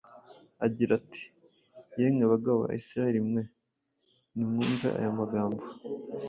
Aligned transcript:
agira 0.65 0.91
ati:” 0.99 1.23
Yemwe 1.99 2.23
bagabo 2.31 2.57
ba 2.63 2.71
Isirayeli 2.79 3.19
mwe, 3.29 3.41
nimwumve 4.35 4.87
aya 4.99 5.11
magambo: 5.19 5.63